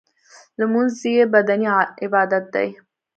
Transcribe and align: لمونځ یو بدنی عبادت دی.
لمونځ 0.59 0.93
یو 1.13 1.29
بدنی 1.33 1.67
عبادت 2.03 2.45
دی. 2.53 2.69